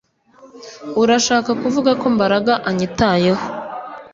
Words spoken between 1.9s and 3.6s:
ko Mbaraga anyitayeho